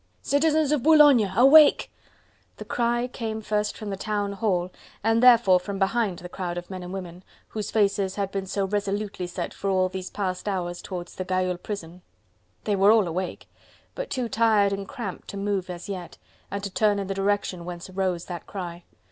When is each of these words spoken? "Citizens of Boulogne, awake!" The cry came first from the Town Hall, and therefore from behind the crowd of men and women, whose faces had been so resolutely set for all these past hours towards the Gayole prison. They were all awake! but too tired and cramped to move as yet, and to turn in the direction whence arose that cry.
"Citizens 0.23 0.71
of 0.71 0.81
Boulogne, 0.81 1.29
awake!" 1.37 1.91
The 2.57 2.65
cry 2.65 3.05
came 3.07 3.39
first 3.39 3.77
from 3.77 3.91
the 3.91 3.95
Town 3.95 4.33
Hall, 4.33 4.71
and 5.03 5.21
therefore 5.21 5.59
from 5.59 5.77
behind 5.77 6.17
the 6.17 6.27
crowd 6.27 6.57
of 6.57 6.71
men 6.71 6.81
and 6.81 6.91
women, 6.91 7.23
whose 7.49 7.69
faces 7.69 8.15
had 8.15 8.31
been 8.31 8.47
so 8.47 8.65
resolutely 8.65 9.27
set 9.27 9.53
for 9.53 9.69
all 9.69 9.89
these 9.89 10.09
past 10.09 10.49
hours 10.49 10.81
towards 10.81 11.13
the 11.13 11.23
Gayole 11.23 11.61
prison. 11.61 12.01
They 12.63 12.75
were 12.75 12.91
all 12.91 13.07
awake! 13.07 13.47
but 13.93 14.09
too 14.09 14.27
tired 14.27 14.73
and 14.73 14.87
cramped 14.87 15.27
to 15.27 15.37
move 15.37 15.69
as 15.69 15.87
yet, 15.87 16.17
and 16.49 16.63
to 16.63 16.71
turn 16.71 16.97
in 16.97 17.05
the 17.05 17.13
direction 17.13 17.63
whence 17.63 17.87
arose 17.87 18.25
that 18.25 18.47
cry. 18.47 18.81